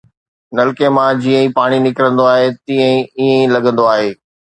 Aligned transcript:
نلڪي 0.57 0.87
مان 0.95 1.09
جيئن 1.25 1.39
ئي 1.43 1.49
پاڻي 1.57 1.77
نڪرندو 1.87 2.25
آهي، 2.33 2.47
تيئن 2.67 2.95
ئي 3.19 3.29
ائين 3.33 3.47
لڳندو 3.55 3.83
آهي 3.93 4.09